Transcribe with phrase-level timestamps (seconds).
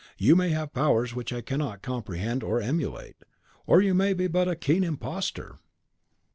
[0.17, 3.17] You may have powers which I cannot comprehend or emulate,
[3.67, 5.59] or you may be but a keen imposter."